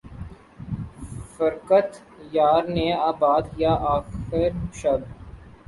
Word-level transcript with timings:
فرقت 1.33 1.89
یار 2.33 2.63
نے 2.75 2.87
آباد 3.09 3.43
کیا 3.55 3.73
آخر 3.95 4.49
شب 4.79 4.99